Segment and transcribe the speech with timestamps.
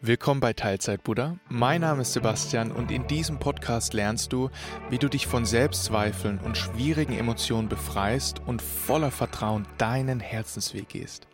[0.00, 1.40] Willkommen bei Teilzeit Buddha.
[1.48, 4.48] Mein Name ist Sebastian und in diesem Podcast lernst du,
[4.90, 11.26] wie du dich von Selbstzweifeln und schwierigen Emotionen befreist und voller Vertrauen deinen Herzensweg gehst.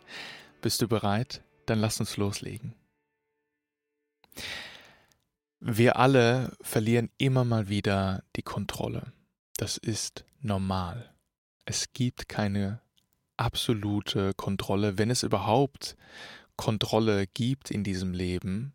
[0.61, 1.43] Bist du bereit?
[1.67, 2.73] Dann lass uns loslegen.
[5.59, 9.13] Wir alle verlieren immer mal wieder die Kontrolle.
[9.57, 11.13] Das ist normal.
[11.65, 12.81] Es gibt keine
[13.37, 15.95] absolute Kontrolle, wenn es überhaupt
[16.57, 18.73] Kontrolle gibt in diesem Leben,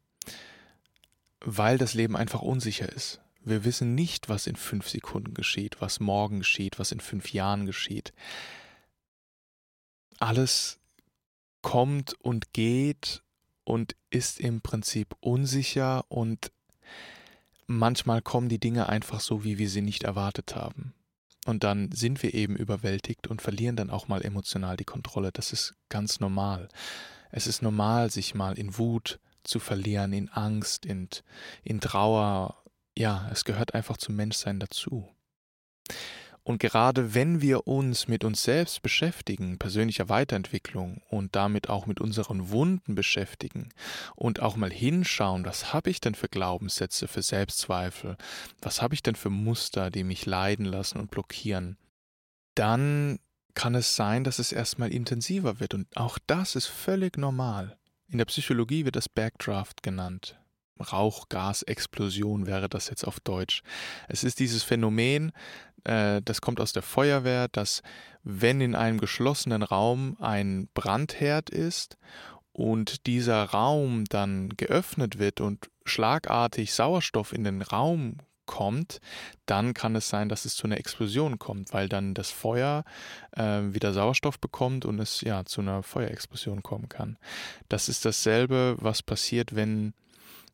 [1.40, 3.20] weil das Leben einfach unsicher ist.
[3.42, 7.64] Wir wissen nicht, was in fünf Sekunden geschieht, was morgen geschieht, was in fünf Jahren
[7.64, 8.12] geschieht.
[10.18, 10.78] Alles
[11.62, 13.22] kommt und geht
[13.64, 16.52] und ist im Prinzip unsicher und
[17.66, 20.92] manchmal kommen die Dinge einfach so, wie wir sie nicht erwartet haben.
[21.46, 25.32] Und dann sind wir eben überwältigt und verlieren dann auch mal emotional die Kontrolle.
[25.32, 26.68] Das ist ganz normal.
[27.30, 31.08] Es ist normal, sich mal in Wut zu verlieren, in Angst, in,
[31.62, 32.56] in Trauer.
[32.96, 35.08] Ja, es gehört einfach zum Menschsein dazu.
[36.42, 42.00] Und gerade wenn wir uns mit uns selbst beschäftigen, persönlicher Weiterentwicklung und damit auch mit
[42.00, 43.68] unseren Wunden beschäftigen
[44.16, 48.16] und auch mal hinschauen, was habe ich denn für Glaubenssätze, für Selbstzweifel,
[48.62, 51.76] was habe ich denn für Muster, die mich leiden lassen und blockieren,
[52.54, 53.20] dann
[53.54, 55.74] kann es sein, dass es erstmal intensiver wird.
[55.74, 57.76] Und auch das ist völlig normal.
[58.08, 60.36] In der Psychologie wird das Backdraft genannt.
[60.80, 63.62] Rauchgasexplosion wäre das jetzt auf Deutsch.
[64.08, 65.32] Es ist dieses Phänomen,
[65.84, 67.82] äh, das kommt aus der Feuerwehr, dass
[68.22, 71.98] wenn in einem geschlossenen Raum ein Brandherd ist
[72.52, 78.18] und dieser Raum dann geöffnet wird und schlagartig Sauerstoff in den Raum
[78.50, 79.00] kommt,
[79.46, 82.82] dann kann es sein, dass es zu einer Explosion kommt, weil dann das Feuer
[83.36, 87.16] äh, wieder Sauerstoff bekommt und es ja zu einer Feuerexplosion kommen kann.
[87.68, 89.94] Das ist dasselbe, was passiert, wenn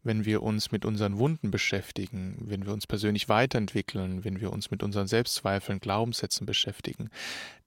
[0.02, 4.70] wenn wir uns mit unseren Wunden beschäftigen, wenn wir uns persönlich weiterentwickeln, wenn wir uns
[4.70, 7.10] mit unseren Selbstzweifeln, Glaubenssätzen beschäftigen,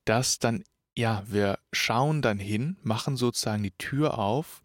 [0.06, 0.64] dass dann,
[0.96, 4.62] ja, wir schauen dann hin, machen sozusagen die Tür auf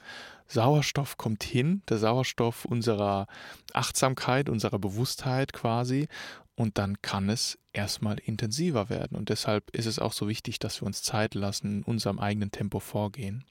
[0.46, 3.26] Sauerstoff kommt hin, der Sauerstoff unserer
[3.72, 6.08] Achtsamkeit, unserer Bewusstheit quasi,
[6.56, 9.16] und dann kann es erstmal intensiver werden.
[9.16, 12.52] Und deshalb ist es auch so wichtig, dass wir uns Zeit lassen, in unserem eigenen
[12.52, 13.44] Tempo vorgehen.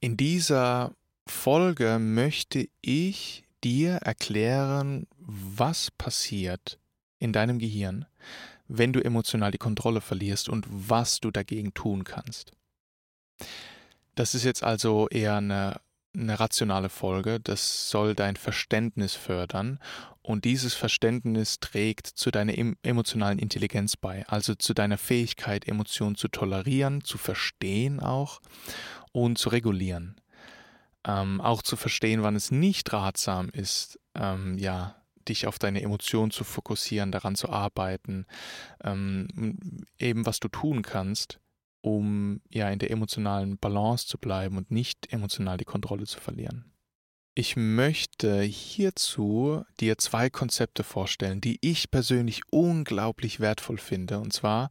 [0.00, 0.94] In dieser
[1.26, 6.78] Folge möchte ich dir erklären, was passiert
[7.18, 8.06] in deinem Gehirn,
[8.68, 12.52] wenn du emotional die Kontrolle verlierst und was du dagegen tun kannst.
[14.14, 15.80] Das ist jetzt also eher eine,
[16.16, 17.40] eine rationale Folge.
[17.40, 19.78] Das soll dein Verständnis fördern.
[20.22, 26.28] Und dieses Verständnis trägt zu deiner emotionalen Intelligenz bei, also zu deiner Fähigkeit, Emotionen zu
[26.28, 28.40] tolerieren, zu verstehen auch
[29.12, 30.16] und zu regulieren.
[31.06, 34.96] Ähm, auch zu verstehen, wann es nicht ratsam ist, ähm, ja,
[35.28, 38.26] dich auf deine Emotionen zu fokussieren, daran zu arbeiten,
[38.82, 39.28] ähm,
[39.98, 41.38] eben was du tun kannst,
[41.84, 46.72] um ja in der emotionalen Balance zu bleiben und nicht emotional die Kontrolle zu verlieren.
[47.34, 54.18] Ich möchte hierzu dir zwei Konzepte vorstellen, die ich persönlich unglaublich wertvoll finde.
[54.18, 54.70] Und zwar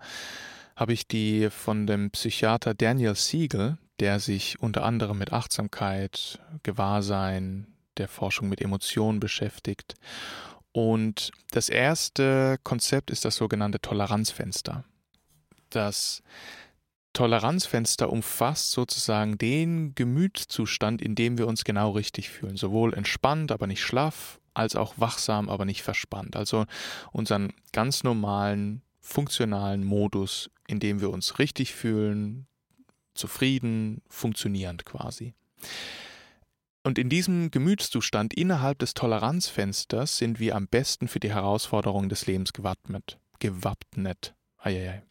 [0.75, 7.67] habe ich die von dem Psychiater Daniel Siegel, der sich unter anderem mit Achtsamkeit, Gewahrsein,
[7.97, 9.93] der Forschung mit Emotionen beschäftigt.
[10.71, 14.83] Und das erste Konzept ist das sogenannte Toleranzfenster.
[15.69, 16.23] Das
[17.13, 22.57] Toleranzfenster umfasst sozusagen den Gemütszustand, in dem wir uns genau richtig fühlen.
[22.57, 26.35] Sowohl entspannt, aber nicht schlaff, als auch wachsam, aber nicht verspannt.
[26.35, 26.65] Also
[27.11, 32.47] unseren ganz normalen, funktionalen Modus, in dem wir uns richtig fühlen,
[33.13, 35.33] zufrieden, funktionierend quasi.
[36.83, 42.27] Und in diesem Gemütszustand innerhalb des Toleranzfensters sind wir am besten für die Herausforderungen des
[42.27, 43.17] Lebens gewappnet.
[43.39, 44.35] Gewappnet.
[44.57, 45.03] Eieiei.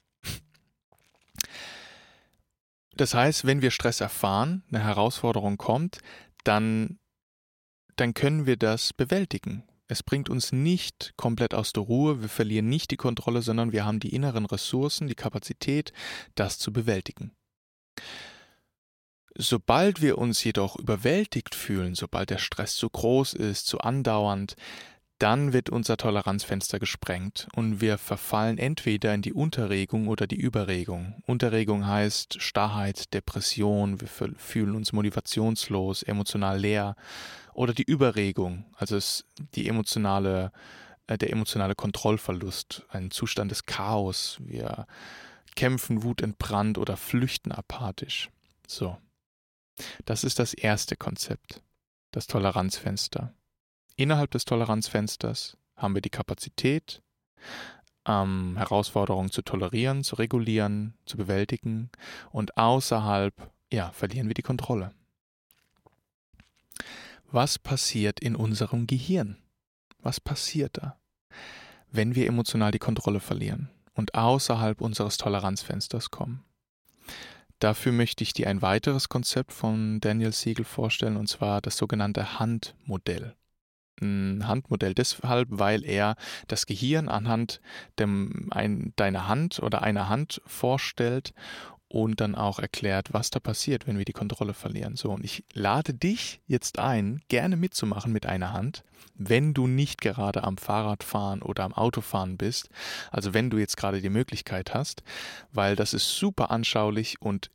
[2.97, 5.99] Das heißt, wenn wir Stress erfahren, eine Herausforderung kommt,
[6.45, 6.99] dann,
[7.97, 9.65] dann können wir das bewältigen.
[9.89, 13.85] Es bringt uns nicht komplett aus der Ruhe, wir verlieren nicht die Kontrolle, sondern wir
[13.85, 15.93] haben die inneren Ressourcen, die Kapazität,
[16.35, 17.33] das zu bewältigen.
[19.37, 24.57] Sobald wir uns jedoch überwältigt fühlen, sobald der Stress zu groß ist, zu andauernd,
[25.23, 31.23] dann wird unser Toleranzfenster gesprengt und wir verfallen entweder in die Unterregung oder die Überregung.
[31.27, 36.97] Unterregung heißt Starrheit, Depression, wir fühlen uns motivationslos, emotional leer
[37.55, 38.99] oder die Überregung, also
[39.55, 40.51] die emotionale,
[41.07, 44.39] äh, der emotionale Kontrollverlust, ein Zustand des Chaos.
[44.41, 44.89] Wir
[45.55, 48.29] kämpfen wutentbrannt oder flüchten apathisch.
[48.67, 48.99] So.
[50.05, 51.63] Das ist das erste Konzept.
[52.11, 53.33] das Toleranzfenster.
[54.03, 57.03] Innerhalb des Toleranzfensters haben wir die Kapazität,
[58.05, 61.89] ähm, Herausforderungen zu tolerieren, zu regulieren, zu bewältigen
[62.33, 63.33] und außerhalb,
[63.73, 64.91] ja, verlieren wir die Kontrolle.
[67.31, 69.37] Was passiert in unserem Gehirn?
[70.01, 70.99] Was passiert da,
[71.93, 76.43] wenn wir emotional die Kontrolle verlieren und außerhalb unseres Toleranzfensters kommen?
[77.61, 82.41] Dafür möchte ich dir ein weiteres Konzept von Daniel Siegel vorstellen, und zwar das sogenannte
[82.41, 83.37] Handmodell.
[84.01, 86.17] Ein Handmodell deshalb, weil er
[86.49, 87.61] das Gehirn anhand
[87.99, 91.35] dem, ein, deiner Hand oder einer Hand vorstellt
[91.93, 94.97] und dann auch erklärt, was da passiert, wenn wir die Kontrolle verlieren.
[94.97, 98.83] So, und ich lade dich jetzt ein, gerne mitzumachen mit einer Hand,
[99.15, 102.71] wenn du nicht gerade am Fahrradfahren oder am Autofahren bist,
[103.11, 105.03] also wenn du jetzt gerade die Möglichkeit hast,
[105.53, 107.51] weil das ist super anschaulich und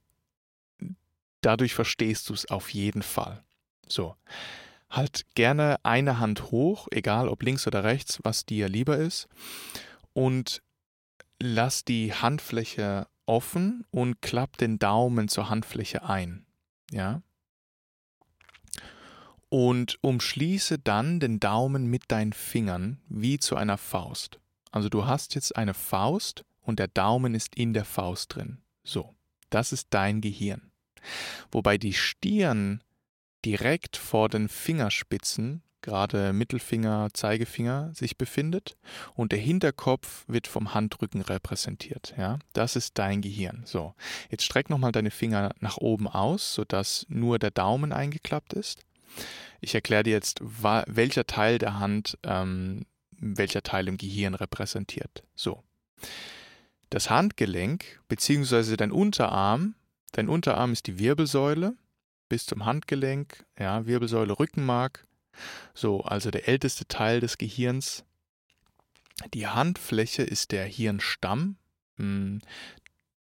[1.41, 3.43] dadurch verstehst du es auf jeden Fall.
[3.87, 4.15] So.
[4.89, 9.27] Halt gerne eine Hand hoch, egal ob links oder rechts, was dir lieber ist,
[10.13, 10.61] und
[11.39, 16.45] lass die Handfläche offen und klapp den Daumen zur Handfläche ein.
[16.91, 17.21] Ja?
[19.49, 24.39] Und umschließe dann den Daumen mit deinen Fingern wie zu einer Faust.
[24.71, 28.61] Also du hast jetzt eine Faust und der Daumen ist in der Faust drin.
[28.83, 29.15] So,
[29.49, 30.71] das ist dein Gehirn.
[31.51, 32.83] Wobei die Stirn
[33.47, 38.75] direkt vor den Fingerspitzen gerade Mittelfinger, Zeigefinger sich befindet
[39.15, 42.13] und der Hinterkopf wird vom Handrücken repräsentiert.
[42.17, 43.61] Ja, das ist dein Gehirn.
[43.63, 43.93] So,
[44.29, 48.81] jetzt streck nochmal deine Finger nach oben aus, sodass nur der Daumen eingeklappt ist.
[49.61, 55.23] Ich erkläre dir jetzt, welcher Teil der Hand ähm, welcher Teil im Gehirn repräsentiert.
[55.35, 55.63] So.
[56.89, 58.75] Das Handgelenk bzw.
[58.75, 59.75] dein Unterarm,
[60.11, 61.75] dein Unterarm ist die Wirbelsäule
[62.29, 65.07] bis zum Handgelenk, ja, Wirbelsäule, Rückenmark,
[65.73, 68.03] so, also der älteste Teil des Gehirns.
[69.33, 71.57] Die Handfläche ist der Hirnstamm.
[71.97, 72.39] Hm,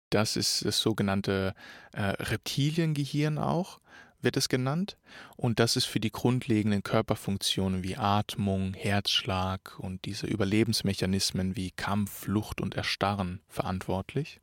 [0.09, 1.55] das ist das sogenannte
[1.91, 3.79] äh, Reptiliengehirn auch,
[4.21, 4.97] wird es genannt.
[5.35, 12.11] Und das ist für die grundlegenden Körperfunktionen wie Atmung, Herzschlag und diese Überlebensmechanismen wie Kampf,
[12.11, 14.39] Flucht und Erstarren verantwortlich.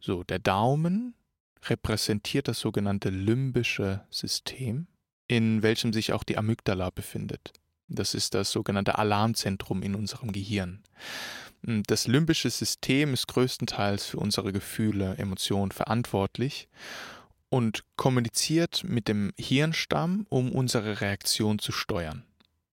[0.00, 1.14] So, der Daumen
[1.64, 4.86] repräsentiert das sogenannte limbische System
[5.28, 7.52] in welchem sich auch die Amygdala befindet.
[7.88, 10.82] Das ist das sogenannte Alarmzentrum in unserem Gehirn.
[11.62, 16.68] Das limbische System ist größtenteils für unsere Gefühle, Emotionen verantwortlich
[17.48, 22.24] und kommuniziert mit dem Hirnstamm, um unsere Reaktion zu steuern.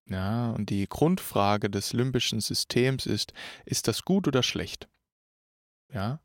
[0.05, 3.33] Ja, und die Grundfrage des limbischen Systems ist,
[3.65, 4.89] ist das gut oder schlecht?
[5.91, 6.19] Ja,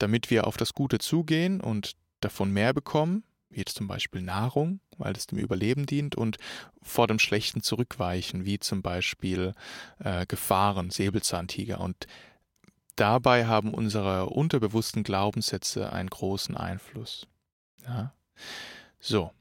[0.00, 4.80] damit wir auf das Gute zugehen und davon mehr bekommen, wie jetzt zum Beispiel Nahrung,
[4.96, 6.38] weil es dem Überleben dient, und
[6.82, 9.54] vor dem Schlechten zurückweichen, wie zum Beispiel
[9.98, 11.80] äh, Gefahren, Säbelzahntiger.
[11.80, 12.06] Und
[12.96, 17.26] dabei haben unsere unterbewussten Glaubenssätze einen großen Einfluss.
[17.84, 18.14] Ja?
[19.00, 19.32] So,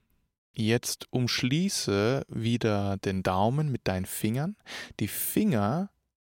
[0.53, 4.55] jetzt umschließe wieder den Daumen mit deinen Fingern.
[4.99, 5.89] Die Finger,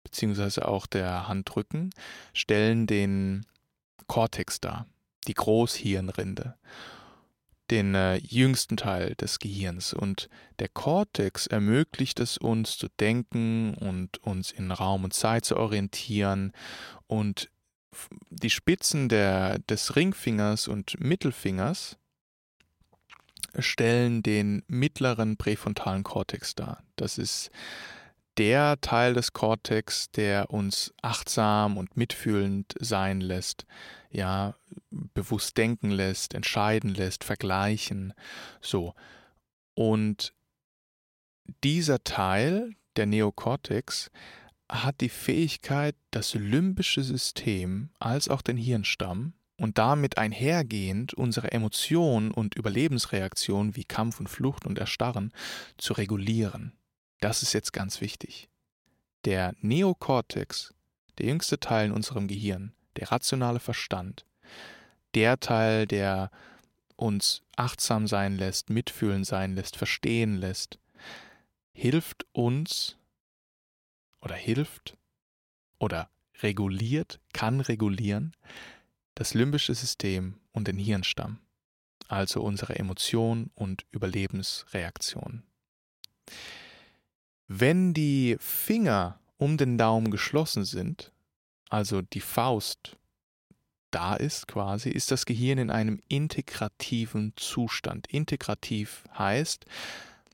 [0.05, 1.91] beziehungsweise auch der Handrücken,
[2.33, 3.45] stellen den
[4.07, 4.87] Kortex dar,
[5.27, 6.57] die Großhirnrinde
[7.71, 9.93] den äh, jüngsten Teil des Gehirns.
[9.93, 10.29] Und
[10.59, 16.53] der Kortex ermöglicht es uns zu denken und uns in Raum und Zeit zu orientieren.
[17.07, 17.51] Und
[18.31, 21.97] die Spitzen der, des Ringfingers und Mittelfingers
[23.59, 26.83] stellen den mittleren präfrontalen Kortex dar.
[26.97, 27.51] Das ist
[28.39, 33.67] der Teil des Kortex, der uns achtsam und mitfühlend sein lässt,
[34.11, 34.57] ja,
[34.91, 38.13] bewusst denken lässt, entscheiden lässt, vergleichen,
[38.61, 38.95] so.
[39.75, 40.35] Und
[41.63, 44.11] dieser Teil, der Neokortex,
[44.71, 52.31] hat die Fähigkeit, das limbische System als auch den Hirnstamm und damit einhergehend unsere Emotionen
[52.31, 55.33] und Überlebensreaktionen wie Kampf und Flucht und Erstarren
[55.77, 56.73] zu regulieren.
[57.21, 58.49] Das ist jetzt ganz wichtig.
[59.25, 60.75] Der Neokortex,
[61.19, 64.25] der jüngste Teil in unserem Gehirn, der rationale Verstand,
[65.15, 66.31] der Teil, der
[66.97, 70.79] uns achtsam sein lässt, mitfühlen sein lässt, verstehen lässt,
[71.73, 72.97] hilft uns
[74.21, 74.97] oder hilft
[75.79, 76.09] oder
[76.43, 78.35] reguliert, kann regulieren
[79.15, 81.39] das limbische System und den Hirnstamm,
[82.09, 85.45] also unsere Emotionen und Überlebensreaktionen.
[87.57, 91.13] Wenn die Finger um den Daumen geschlossen sind,
[91.69, 92.97] also die Faust
[93.93, 98.09] da ist quasi, ist das Gehirn in einem integrativen Zustand.
[98.09, 99.67] Integrativ heißt,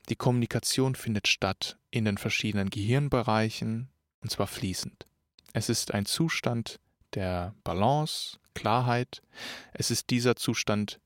[0.09, 3.89] die Kommunikation findet statt in den verschiedenen Gehirnbereichen
[4.21, 5.05] und zwar fließend.
[5.53, 6.79] Es ist ein Zustand
[7.13, 9.21] der Balance, Klarheit.
[9.73, 10.99] Es ist dieser Zustand,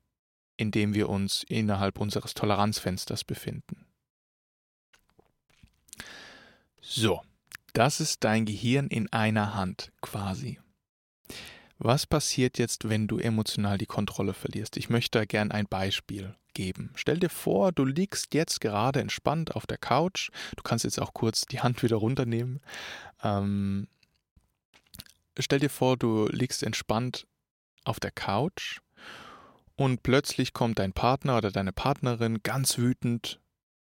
[0.56, 3.86] in dem wir uns innerhalb unseres Toleranzfensters befinden.
[6.88, 7.22] So,
[7.74, 10.60] das ist dein Gehirn in einer Hand quasi.
[11.80, 14.78] Was passiert jetzt, wenn du emotional die Kontrolle verlierst?
[14.78, 16.92] Ich möchte da gern ein Beispiel geben.
[16.96, 20.30] Stell dir vor, du liegst jetzt gerade entspannt auf der Couch.
[20.56, 22.62] Du kannst jetzt auch kurz die Hand wieder runternehmen.
[23.24, 23.88] Ähm,
[25.40, 27.26] stell dir vor, du liegst entspannt
[27.84, 28.80] auf der Couch
[29.76, 33.42] und plötzlich kommt dein Partner oder deine Partnerin ganz wütend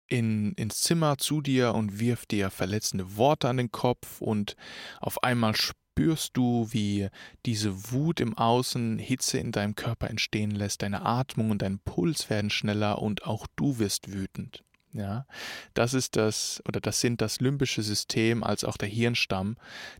[0.09, 4.55] in, ins Zimmer zu dir und wirft dir verletzende Worte an den Kopf und
[4.99, 7.09] auf einmal spürst du, wie
[7.45, 12.29] diese Wut im Außen Hitze in deinem Körper entstehen lässt, deine Atmung und dein Puls
[12.29, 14.63] werden schneller und auch du wirst wütend.
[14.91, 15.27] Ja,
[15.75, 19.55] das ist das oder das sind das limbische System als auch der Hirnstamm,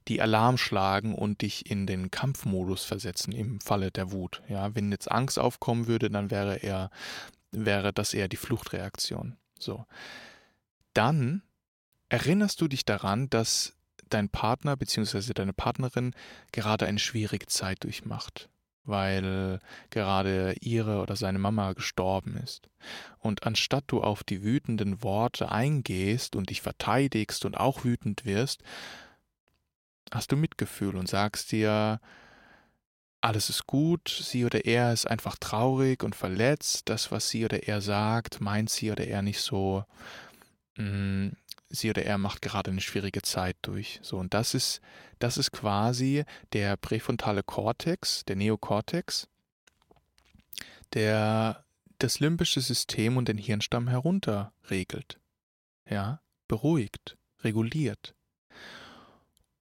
[0.08, 4.42] die Alarm schlagen und dich in den Kampfmodus versetzen im Falle der Wut.
[4.50, 6.90] Ja, wenn jetzt Angst aufkommen würde, dann wäre eher
[7.52, 9.36] wäre das eher die Fluchtreaktion.
[9.60, 9.86] So.
[10.94, 11.44] Dann
[12.10, 13.76] erinnerst du dich daran, dass
[14.10, 15.34] dein Partner bzw.
[15.34, 16.16] deine Partnerin
[16.52, 18.50] gerade eine schwierige Zeit durchmacht
[18.90, 19.60] weil
[19.92, 22.70] gerade ihre oder seine Mama gestorben ist.
[23.20, 28.64] Und anstatt du auf die wütenden Worte eingehst und dich verteidigst und auch wütend wirst,
[30.12, 32.02] hast du Mitgefühl und sagst dir,
[33.22, 37.68] alles ist gut, sie oder er ist einfach traurig und verletzt, das, was sie oder
[37.68, 39.84] er sagt, meint sie oder er nicht so,
[40.78, 41.30] mm,
[41.70, 44.00] sie oder er macht gerade eine schwierige Zeit durch.
[44.02, 44.82] So, und das ist,
[45.20, 46.24] das ist quasi
[46.54, 49.28] der präfrontale Kortex, der Neokortex,
[50.94, 51.64] der
[52.00, 55.20] das limbische System und den Hirnstamm herunterregelt.
[55.90, 58.16] Ja, beruhigt, reguliert.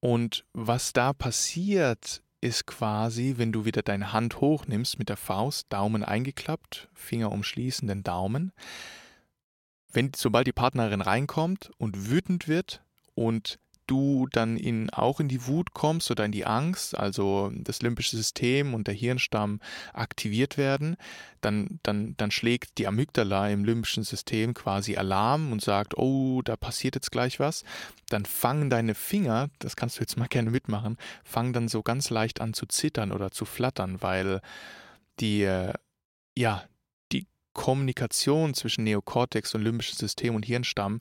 [0.00, 5.72] Und was da passiert, ist quasi, wenn du wieder deine Hand hochnimmst mit der Faust,
[5.72, 8.52] Daumen eingeklappt, Finger umschließen den Daumen,
[9.92, 12.82] wenn sobald die Partnerin reinkommt und wütend wird
[13.14, 17.82] und du dann in, auch in die Wut kommst oder in die Angst, also das
[17.82, 19.60] limbische System und der Hirnstamm
[19.92, 20.96] aktiviert werden,
[21.40, 26.56] dann, dann, dann schlägt die Amygdala im limbischen System quasi Alarm und sagt, oh, da
[26.56, 27.64] passiert jetzt gleich was.
[28.08, 32.10] Dann fangen deine Finger, das kannst du jetzt mal gerne mitmachen, fangen dann so ganz
[32.10, 34.40] leicht an zu zittern oder zu flattern, weil
[35.20, 35.72] die, äh,
[36.36, 36.62] ja,
[37.54, 41.00] Kommunikation zwischen Neokortex und limbisches System und Hirnstamm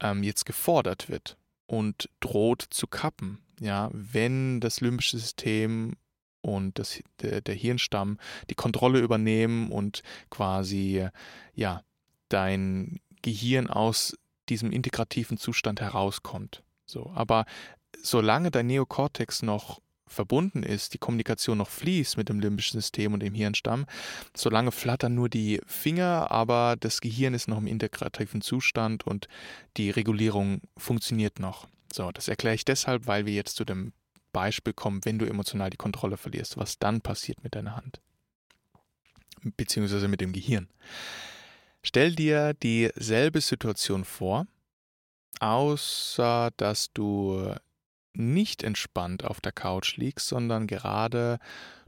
[0.00, 1.36] ähm, jetzt gefordert wird
[1.68, 3.38] und droht zu kappen.
[3.60, 5.94] Ja, wenn das limbische System
[6.42, 8.18] und das, der, der Hirnstamm
[8.50, 11.08] die Kontrolle übernehmen und quasi
[11.54, 11.82] ja
[12.28, 14.16] dein Gehirn aus
[14.48, 16.62] diesem integrativen Zustand herauskommt.
[16.86, 17.44] So, aber
[18.02, 23.20] solange dein Neokortex noch verbunden ist, die Kommunikation noch fließt mit dem limbischen System und
[23.20, 23.86] dem Hirnstamm,
[24.34, 29.28] solange flattern nur die Finger, aber das Gehirn ist noch im integrativen Zustand und
[29.76, 31.66] die Regulierung funktioniert noch.
[31.92, 33.92] So, das erkläre ich deshalb, weil wir jetzt zu dem
[34.32, 38.00] Beispiel kommen, wenn du emotional die Kontrolle verlierst, was dann passiert mit deiner Hand,
[39.56, 40.68] beziehungsweise mit dem Gehirn.
[41.82, 44.46] Stell dir dieselbe Situation vor,
[45.40, 47.54] außer dass du
[48.18, 51.38] nicht entspannt auf der Couch liegst, sondern gerade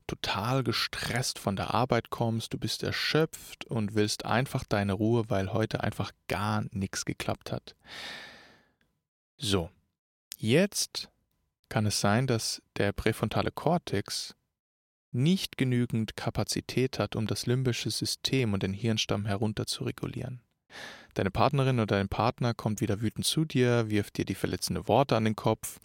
[0.07, 5.53] total gestresst von der Arbeit kommst, du bist erschöpft und willst einfach deine Ruhe, weil
[5.53, 7.77] heute einfach gar nichts geklappt hat.
[9.37, 9.71] So,
[10.37, 11.11] jetzt
[11.69, 14.35] kann es sein, dass der präfrontale Kortex
[15.13, 20.43] nicht genügend Kapazität hat, um das limbische System und den Hirnstamm herunter zu regulieren.
[21.15, 25.17] Deine Partnerin oder dein Partner kommt wieder wütend zu dir, wirft dir die verletzenden Worte
[25.17, 25.81] an den Kopf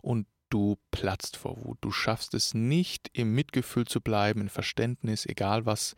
[0.00, 1.78] und du platzt vor Wut.
[1.80, 5.96] Du schaffst es nicht, im Mitgefühl zu bleiben, im Verständnis, egal was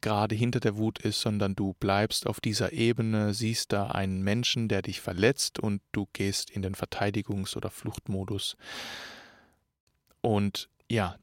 [0.00, 4.68] gerade hinter der Wut ist, sondern du bleibst auf dieser Ebene, siehst da einen Menschen,
[4.68, 8.56] der dich verletzt und du gehst in den Verteidigungs- oder Fluchtmodus.
[10.20, 11.16] Und ja,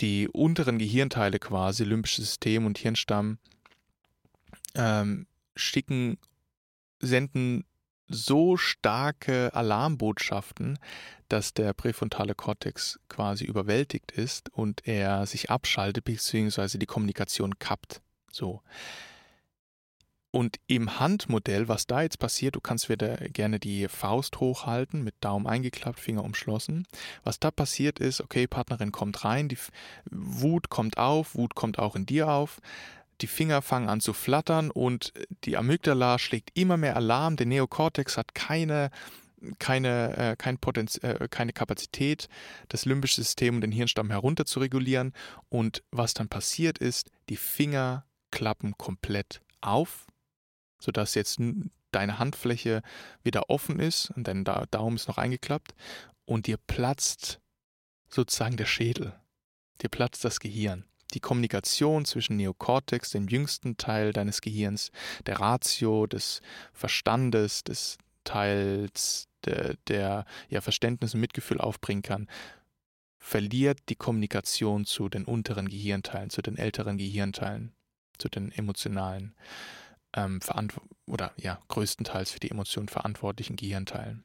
[0.00, 3.38] die unteren Gehirnteile quasi, limbisches System und Hirnstamm,
[4.74, 6.18] ähm, schicken,
[7.00, 7.64] senden
[8.08, 10.78] so starke Alarmbotschaften,
[11.28, 16.78] dass der präfrontale Kortex quasi überwältigt ist und er sich abschaltet bzw.
[16.78, 18.02] die Kommunikation kappt.
[18.30, 18.62] So.
[20.34, 25.14] Und im Handmodell, was da jetzt passiert, du kannst wieder gerne die Faust hochhalten, mit
[25.20, 26.86] Daumen eingeklappt, Finger umschlossen.
[27.22, 29.58] Was da passiert ist, okay, Partnerin kommt rein, die
[30.10, 32.60] Wut kommt auf, Wut kommt auch in dir auf.
[33.22, 35.12] Die Finger fangen an zu flattern und
[35.44, 37.36] die Amygdala schlägt immer mehr Alarm.
[37.36, 38.90] Der Neokortex hat keine
[39.58, 42.28] keine, äh, kein Potenz äh, keine Kapazität,
[42.68, 45.12] das limbische System und den Hirnstamm herunter zu regulieren.
[45.48, 50.06] Und was dann passiert ist, die Finger klappen komplett auf
[50.82, 51.40] sodass jetzt
[51.92, 52.82] deine Handfläche
[53.22, 55.74] wieder offen ist und dein Daumen ist noch eingeklappt
[56.24, 57.40] und dir platzt
[58.08, 59.14] sozusagen der Schädel.
[59.80, 60.84] Dir platzt das Gehirn.
[61.14, 64.90] Die Kommunikation zwischen Neokortex, dem jüngsten Teil deines Gehirns,
[65.26, 66.40] der Ratio, des
[66.72, 72.28] Verstandes, des Teils, der, der ja Verständnis und Mitgefühl aufbringen kann,
[73.18, 77.72] verliert die Kommunikation zu den unteren Gehirnteilen, zu den älteren Gehirnteilen,
[78.18, 79.34] zu den emotionalen
[80.14, 80.40] ähm,
[81.06, 84.24] oder ja, größtenteils für die Emotionen verantwortlichen Gehirnteilen.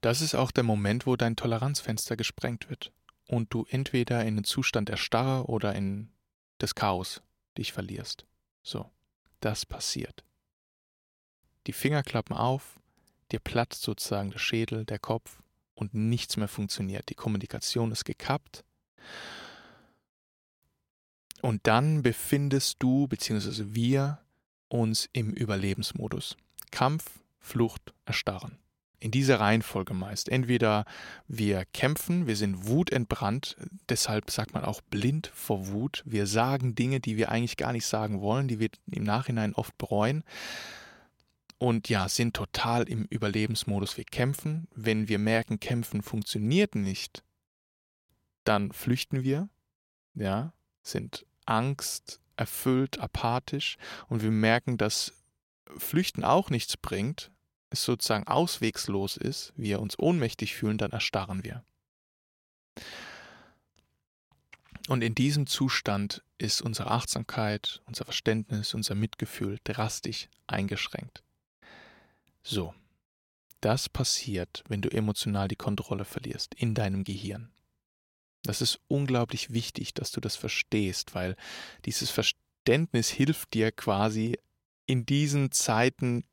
[0.00, 2.92] Das ist auch der Moment, wo dein Toleranzfenster gesprengt wird
[3.26, 6.10] und du entweder in den Zustand der Starre oder in
[6.60, 7.22] des Chaos
[7.58, 8.26] dich verlierst.
[8.62, 8.90] So,
[9.40, 10.24] das passiert.
[11.66, 12.80] Die Finger klappen auf,
[13.30, 15.42] dir platzt sozusagen der Schädel, der Kopf
[15.74, 17.08] und nichts mehr funktioniert.
[17.08, 18.64] Die Kommunikation ist gekappt
[21.42, 23.74] und dann befindest du bzw.
[23.74, 24.20] wir
[24.68, 26.36] uns im Überlebensmodus.
[26.70, 28.61] Kampf, Flucht, Erstarren.
[29.02, 30.28] In dieser Reihenfolge meist.
[30.28, 30.84] Entweder
[31.26, 33.56] wir kämpfen, wir sind wutentbrannt,
[33.88, 36.04] deshalb sagt man auch blind vor Wut.
[36.06, 39.76] Wir sagen Dinge, die wir eigentlich gar nicht sagen wollen, die wir im Nachhinein oft
[39.76, 40.22] bereuen.
[41.58, 43.96] Und ja, sind total im Überlebensmodus.
[43.96, 44.68] Wir kämpfen.
[44.72, 47.24] Wenn wir merken, kämpfen funktioniert nicht,
[48.44, 49.48] dann flüchten wir.
[50.14, 50.52] Ja,
[50.84, 53.78] sind Angst erfüllt, apathisch
[54.08, 55.12] und wir merken, dass
[55.76, 57.32] Flüchten auch nichts bringt,
[57.72, 61.64] es sozusagen auswegslos ist, wir uns ohnmächtig fühlen, dann erstarren wir.
[64.88, 71.22] Und in diesem Zustand ist unsere Achtsamkeit, unser Verständnis, unser Mitgefühl drastisch eingeschränkt.
[72.42, 72.74] So,
[73.60, 77.52] das passiert, wenn du emotional die Kontrolle verlierst in deinem Gehirn.
[78.42, 81.36] Das ist unglaublich wichtig, dass du das verstehst, weil
[81.84, 84.36] dieses Verständnis hilft dir quasi
[84.86, 86.24] in diesen Zeiten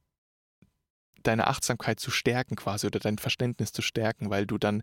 [1.24, 4.82] deine Achtsamkeit zu stärken quasi oder dein Verständnis zu stärken, weil du dann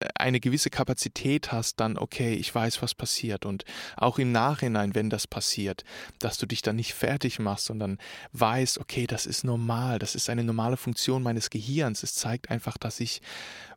[0.00, 3.46] äh, eine gewisse Kapazität hast, dann, okay, ich weiß, was passiert.
[3.46, 3.64] Und
[3.96, 5.84] auch im Nachhinein, wenn das passiert,
[6.18, 7.98] dass du dich dann nicht fertig machst, sondern
[8.32, 12.02] weißt, okay, das ist normal, das ist eine normale Funktion meines Gehirns.
[12.02, 13.20] Es zeigt einfach, dass ich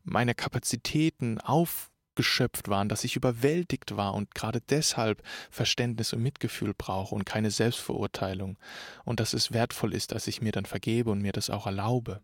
[0.04, 6.74] meine Kapazitäten auf geschöpft waren, dass ich überwältigt war und gerade deshalb Verständnis und Mitgefühl
[6.74, 8.58] brauche und keine Selbstverurteilung
[9.06, 12.22] und dass es wertvoll ist, dass ich mir dann vergebe und mir das auch erlaube.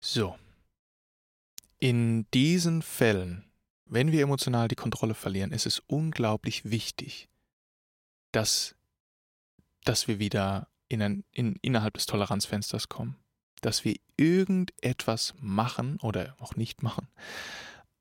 [0.00, 0.38] So.
[1.80, 3.44] In diesen Fällen,
[3.84, 7.28] wenn wir emotional die Kontrolle verlieren, ist es unglaublich wichtig,
[8.32, 8.74] dass,
[9.84, 13.16] dass wir wieder in ein, in, innerhalb des Toleranzfensters kommen
[13.60, 17.08] dass wir irgendetwas machen oder auch nicht machen,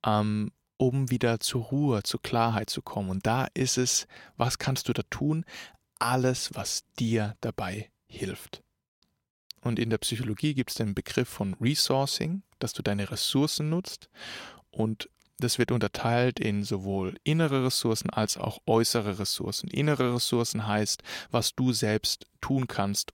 [0.06, 3.10] ähm, um wieder zur Ruhe, zur Klarheit zu kommen.
[3.10, 5.46] Und da ist es, was kannst du da tun?
[6.00, 8.64] Alles, was dir dabei hilft.
[9.62, 14.10] Und in der Psychologie gibt es den Begriff von Resourcing, dass du deine Ressourcen nutzt.
[14.70, 19.70] Und das wird unterteilt in sowohl innere Ressourcen als auch äußere Ressourcen.
[19.70, 23.14] Innere Ressourcen heißt, was du selbst tun kannst,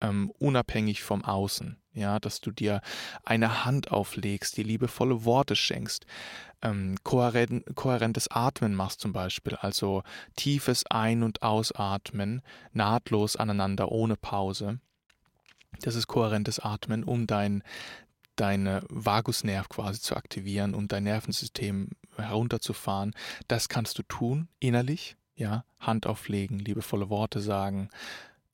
[0.00, 1.77] ähm, unabhängig vom Außen.
[1.98, 2.80] Ja, dass du dir
[3.24, 6.06] eine Hand auflegst, die liebevolle Worte schenkst,
[6.62, 10.04] ähm, kohärent, kohärentes Atmen machst zum Beispiel, also
[10.36, 14.78] tiefes Ein- und Ausatmen, nahtlos aneinander, ohne Pause.
[15.82, 17.64] Das ist kohärentes Atmen, um dein,
[18.36, 23.12] deine Vagusnerv quasi zu aktivieren, um dein Nervensystem herunterzufahren.
[23.48, 27.90] Das kannst du tun, innerlich, ja, Hand auflegen, liebevolle Worte sagen,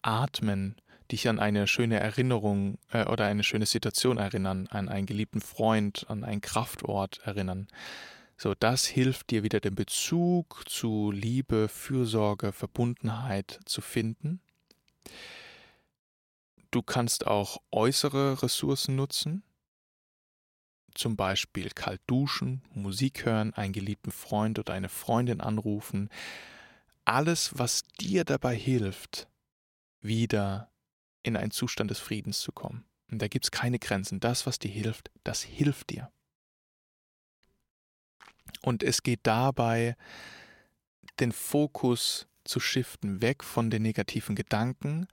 [0.02, 0.76] atmen,
[1.10, 6.06] dich an eine schöne Erinnerung äh, oder eine schöne Situation erinnern, an einen geliebten Freund,
[6.08, 7.68] an einen Kraftort erinnern.
[8.36, 14.40] So, das hilft dir wieder den Bezug zu Liebe, Fürsorge, Verbundenheit zu finden.
[16.70, 19.44] Du kannst auch äußere Ressourcen nutzen,
[20.94, 26.08] zum Beispiel kalt duschen, Musik hören, einen geliebten Freund oder eine Freundin anrufen.
[27.04, 29.28] Alles, was dir dabei hilft,
[30.00, 30.68] wieder
[31.24, 32.84] in einen Zustand des Friedens zu kommen.
[33.10, 34.20] Und da gibt es keine Grenzen.
[34.20, 36.10] Das, was dir hilft, das hilft dir.
[38.62, 39.96] Und es geht dabei,
[41.18, 45.08] den Fokus zu shiften, weg von den negativen Gedanken,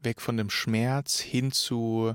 [0.00, 2.14] weg von dem Schmerz hin zu,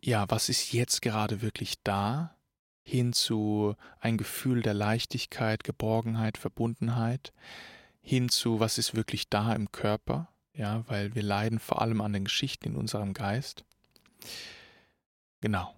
[0.00, 2.36] ja, was ist jetzt gerade wirklich da,
[2.82, 7.32] hin zu ein Gefühl der Leichtigkeit, Geborgenheit, Verbundenheit,
[8.00, 12.12] hin zu, was ist wirklich da im Körper, ja, weil wir leiden vor allem an
[12.12, 13.64] den Geschichten in unserem Geist.
[15.40, 15.74] Genau,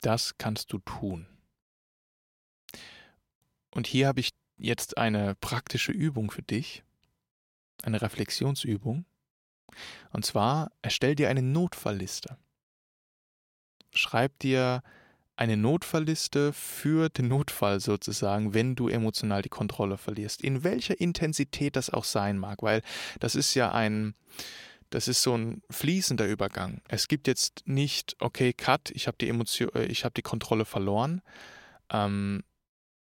[0.00, 1.26] das kannst du tun.
[3.70, 6.82] Und hier habe ich jetzt eine praktische Übung für dich,
[7.82, 9.04] eine Reflexionsübung.
[10.10, 12.36] Und zwar erstell dir eine Notfallliste.
[13.94, 14.82] Schreib dir
[15.42, 20.40] eine Notfallliste für den Notfall sozusagen, wenn du emotional die Kontrolle verlierst.
[20.40, 22.80] In welcher Intensität das auch sein mag, weil
[23.18, 24.14] das ist ja ein,
[24.90, 26.80] das ist so ein fließender Übergang.
[26.86, 30.64] Es gibt jetzt nicht, okay, Cut, ich habe die Emotion, äh, ich habe die Kontrolle
[30.64, 31.22] verloren,
[31.90, 32.44] ähm,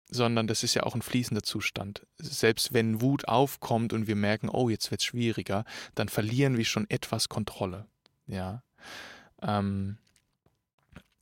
[0.10, 2.08] sondern das ist ja auch ein fließender Zustand.
[2.20, 6.64] Selbst wenn Wut aufkommt und wir merken, oh, jetzt wird es schwieriger, dann verlieren wir
[6.64, 7.86] schon etwas Kontrolle.
[8.28, 8.64] Ja.
[9.42, 9.98] Ähm,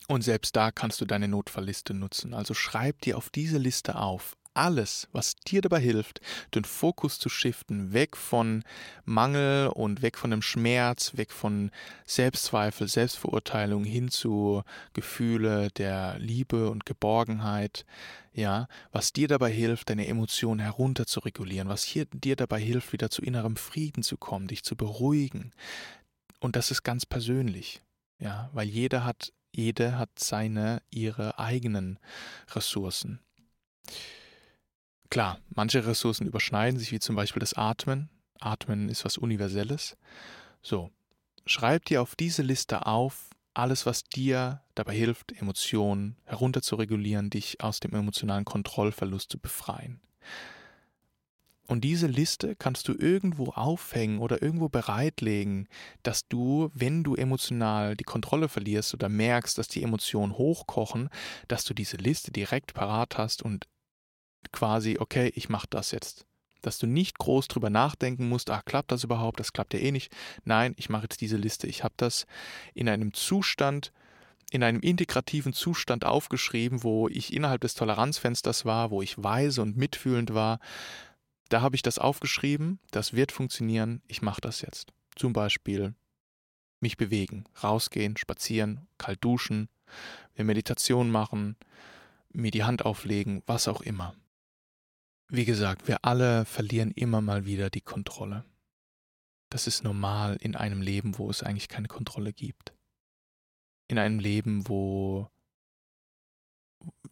[0.08, 2.34] und selbst da kannst du deine Notfallliste nutzen.
[2.34, 6.20] Also schreib dir auf diese Liste auf alles, was dir dabei hilft,
[6.54, 8.64] den Fokus zu shiften, weg von
[9.06, 11.72] Mangel und weg von dem Schmerz, weg von
[12.06, 17.86] Selbstzweifel, Selbstverurteilung hin zu Gefühle der Liebe und Geborgenheit,
[18.34, 22.94] ja, was dir dabei hilft, deine Emotionen herunter zu regulieren, was hier dir dabei hilft,
[22.94, 25.52] wieder zu innerem Frieden zu kommen, dich zu beruhigen.
[26.40, 27.82] Und das ist ganz persönlich,
[28.20, 32.00] ja, weil jeder hat jede hat seine, ihre eigenen
[32.54, 33.20] Ressourcen.
[35.10, 38.10] Klar, manche Ressourcen überschneiden sich, wie zum Beispiel das Atmen.
[38.40, 39.98] Atmen ist was Universelles.
[40.62, 40.90] So,
[41.46, 47.82] schreib dir auf diese Liste auf, alles, was dir dabei hilft, Emotionen herunterzuregulieren, dich aus
[47.82, 50.00] dem emotionalen Kontrollverlust zu befreien.
[51.72, 55.70] Und diese Liste kannst du irgendwo aufhängen oder irgendwo bereitlegen,
[56.04, 61.08] dass du, wenn du emotional die Kontrolle verlierst oder merkst, dass die Emotionen hochkochen,
[61.48, 63.70] dass du diese Liste direkt parat hast und
[64.52, 66.26] quasi, okay, ich mache das jetzt.
[66.62, 69.40] Dass du nicht groß drüber nachdenken musst, ach, klappt das überhaupt?
[69.40, 70.12] Das klappt ja eh nicht.
[70.44, 71.68] Nein, ich mache jetzt diese Liste.
[71.68, 72.26] Ich habe das
[72.74, 73.94] in einem Zustand,
[74.52, 79.78] in einem integrativen Zustand aufgeschrieben, wo ich innerhalb des Toleranzfensters war, wo ich weise und
[79.78, 80.60] mitfühlend war,
[81.52, 84.94] da habe ich das aufgeschrieben, das wird funktionieren, ich mache das jetzt.
[85.16, 85.94] Zum Beispiel
[86.80, 89.68] mich bewegen, rausgehen, spazieren, kalt duschen,
[90.36, 91.58] eine Meditation machen,
[92.32, 94.16] mir die Hand auflegen, was auch immer.
[95.28, 98.46] Wie gesagt, wir alle verlieren immer mal wieder die Kontrolle.
[99.50, 102.74] Das ist normal in einem Leben, wo es eigentlich keine Kontrolle gibt.
[103.90, 105.30] In einem Leben, wo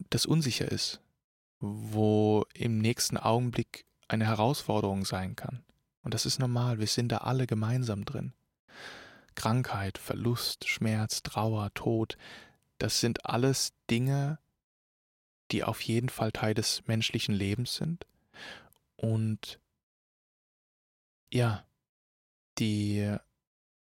[0.08, 1.02] das unsicher ist,
[1.58, 5.62] wo im nächsten Augenblick eine Herausforderung sein kann.
[6.02, 8.32] Und das ist normal, wir sind da alle gemeinsam drin.
[9.34, 12.16] Krankheit, Verlust, Schmerz, Trauer, Tod,
[12.78, 14.38] das sind alles Dinge,
[15.52, 18.06] die auf jeden Fall Teil des menschlichen Lebens sind
[18.96, 19.60] und
[21.32, 21.64] ja,
[22.58, 23.16] die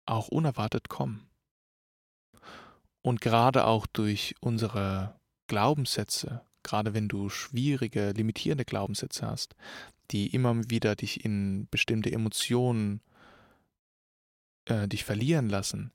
[0.07, 1.29] auch unerwartet kommen.
[3.03, 9.55] Und gerade auch durch unsere Glaubenssätze, gerade wenn du schwierige, limitierende Glaubenssätze hast,
[10.11, 13.01] die immer wieder dich in bestimmte Emotionen
[14.67, 15.93] äh, dich verlieren lassen,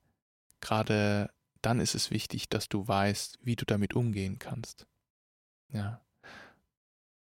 [0.61, 1.29] gerade
[1.61, 4.85] dann ist es wichtig, dass du weißt, wie du damit umgehen kannst.
[5.69, 6.01] Ja.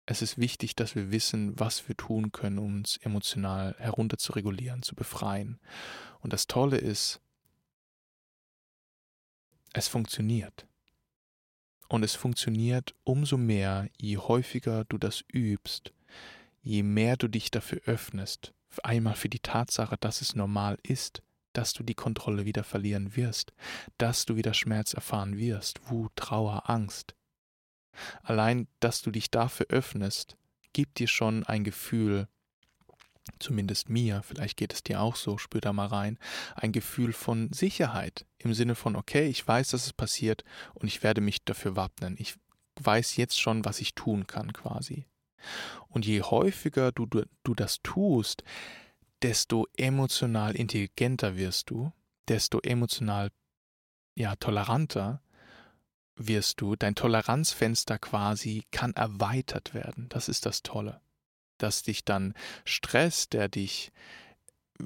[0.05, 4.33] Es ist wichtig, dass wir wissen, was wir tun können, um uns emotional herunter zu
[4.33, 5.61] regulieren, zu befreien.
[6.21, 7.21] Und das Tolle ist,
[9.75, 10.67] es funktioniert.
[11.89, 15.93] Und es funktioniert umso mehr, je häufiger du das übst,
[16.69, 18.53] je mehr du dich dafür öffnest,
[18.83, 21.23] einmal für die Tatsache, dass es normal ist,
[21.55, 23.55] dass du die Kontrolle wieder verlieren wirst,
[23.97, 27.15] dass du wieder Schmerz erfahren wirst, Wut, Trauer, Angst.
[28.23, 30.37] Allein, dass du dich dafür öffnest,
[30.75, 32.29] gibt dir schon ein Gefühl,
[33.39, 36.19] zumindest mir, vielleicht geht es dir auch so, spür da mal rein,
[36.55, 41.03] ein Gefühl von Sicherheit im Sinne von, okay, ich weiß, dass es passiert und ich
[41.03, 42.15] werde mich dafür wappnen.
[42.19, 42.35] Ich
[42.79, 45.07] weiß jetzt schon, was ich tun kann quasi.
[45.89, 48.45] Und je häufiger du, du, du das tust,
[49.23, 51.93] desto emotional intelligenter wirst du,
[52.29, 53.31] desto emotional
[54.15, 55.23] ja, toleranter
[56.17, 56.77] wirst du.
[56.77, 60.09] Dein Toleranzfenster quasi kann erweitert werden.
[60.09, 61.01] Das ist das Tolle.
[61.59, 63.93] Dass dich dann Stress, der dich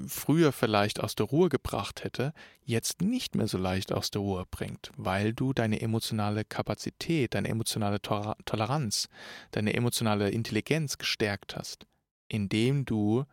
[0.07, 4.45] früher vielleicht aus der Ruhe gebracht hätte, jetzt nicht mehr so leicht aus der Ruhe
[4.49, 9.09] bringt, weil du deine emotionale Kapazität, deine emotionale Toleranz,
[9.51, 11.85] deine emotionale Intelligenz gestärkt hast,
[12.27, 13.25] indem du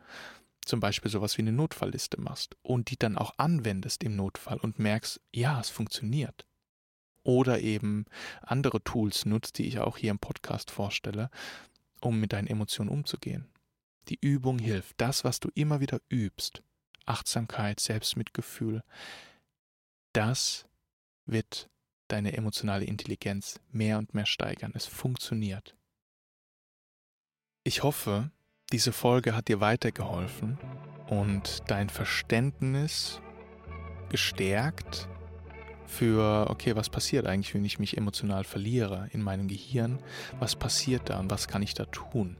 [0.64, 4.79] zum Beispiel sowas wie eine Notfallliste machst und die dann auch anwendest im Notfall und
[4.79, 6.46] merkst, ja, es funktioniert.
[7.23, 8.07] Oder eben
[8.42, 11.31] andere Tools nutzt, die ich auch hier im Podcast vorstelle,
[12.01, 13.46] um mit deinen Emotionen umzugehen.
[14.09, 15.01] Die Übung hilft.
[15.01, 16.63] Das, was du immer wieder übst,
[17.07, 18.83] Achtsamkeit, Selbstmitgefühl,
[20.13, 20.67] das
[21.27, 21.69] wird
[22.09, 24.73] deine emotionale Intelligenz mehr und mehr steigern.
[24.75, 25.77] Es funktioniert.
[27.63, 28.31] Ich hoffe,
[28.73, 30.59] diese Folge hat dir weitergeholfen
[31.09, 33.21] und dein Verständnis
[34.09, 35.09] gestärkt
[35.87, 39.99] für, okay, was passiert eigentlich, wenn ich mich emotional verliere in meinem Gehirn?
[40.39, 42.37] Was passiert da und was kann ich da tun?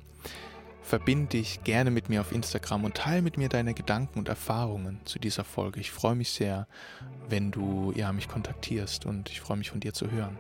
[0.91, 4.99] Verbinde dich gerne mit mir auf Instagram und teile mit mir deine Gedanken und Erfahrungen
[5.05, 5.79] zu dieser Folge.
[5.79, 6.67] Ich freue mich sehr,
[7.29, 10.37] wenn du ja, mich kontaktierst und ich freue mich von dir zu hören.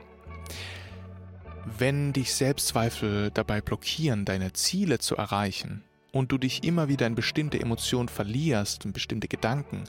[1.78, 7.14] Wenn dich Selbstzweifel dabei blockieren, deine Ziele zu erreichen und du dich immer wieder in
[7.14, 9.84] bestimmte Emotionen verlierst und bestimmte Gedanken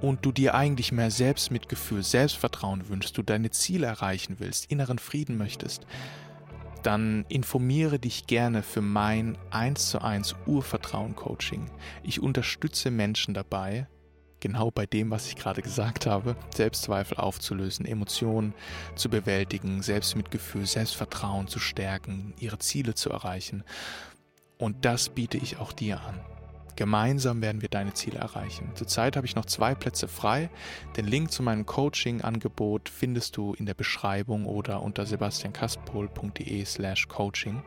[0.00, 5.36] und du dir eigentlich mehr Selbstmitgefühl, Selbstvertrauen wünschst, du deine Ziele erreichen willst, inneren Frieden
[5.36, 5.88] möchtest,
[6.82, 11.70] dann informiere dich gerne für mein 1 zu 1 Urvertrauen Coaching.
[12.02, 13.86] Ich unterstütze Menschen dabei,
[14.40, 18.54] genau bei dem, was ich gerade gesagt habe, Selbstzweifel aufzulösen, Emotionen
[18.96, 23.64] zu bewältigen, Selbstmitgefühl, Selbstvertrauen zu stärken, ihre Ziele zu erreichen.
[24.58, 26.31] Und das biete ich auch dir an.
[26.76, 28.70] Gemeinsam werden wir deine Ziele erreichen.
[28.74, 30.48] Zurzeit habe ich noch zwei Plätze frei.
[30.96, 37.62] Den Link zu meinem Coaching-Angebot findest du in der Beschreibung oder unter sebastiankastpol.de/slash coaching.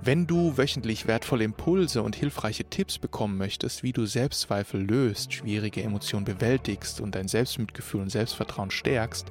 [0.00, 5.82] Wenn du wöchentlich wertvolle Impulse und hilfreiche Tipps bekommen möchtest, wie du Selbstzweifel löst, schwierige
[5.82, 9.26] Emotionen bewältigst und dein Selbstmitgefühl und Selbstvertrauen stärkst,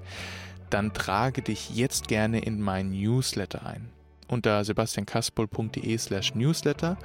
[0.70, 3.90] dann trage dich jetzt gerne in meinen Newsletter ein
[4.28, 6.98] unter sebastiankaspol.de slash newsletter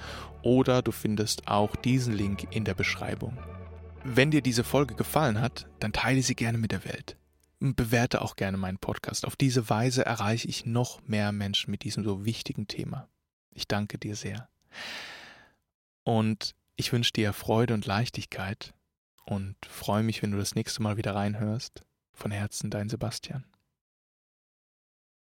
[0.42, 3.38] oder du findest auch diesen Link in der Beschreibung.
[4.04, 7.16] Wenn dir diese Folge gefallen hat, dann teile sie gerne mit der Welt.
[7.60, 9.24] Bewerte auch gerne meinen Podcast.
[9.24, 13.08] Auf diese Weise erreiche ich noch mehr Menschen mit diesem so wichtigen Thema.
[13.52, 14.48] Ich danke dir sehr.
[16.02, 18.74] Und ich wünsche dir Freude und Leichtigkeit
[19.24, 21.84] und freue mich, wenn du das nächste Mal wieder reinhörst.
[22.12, 23.44] Von Herzen dein Sebastian.